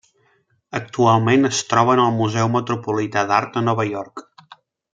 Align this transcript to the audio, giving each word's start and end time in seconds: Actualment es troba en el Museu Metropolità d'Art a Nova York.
Actualment 0.79 1.49
es 1.49 1.59
troba 1.73 1.93
en 1.97 2.01
el 2.05 2.17
Museu 2.21 2.49
Metropolità 2.55 3.25
d'Art 3.33 3.61
a 3.63 3.65
Nova 3.69 3.87
York. 3.95 4.25